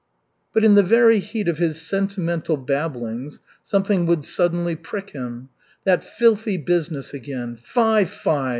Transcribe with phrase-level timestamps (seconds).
[0.51, 5.49] But in the very heat of his sentimental babblings, something would suddenly prick him.
[5.83, 7.55] That filthy business again.
[7.55, 8.49] Fi, fi!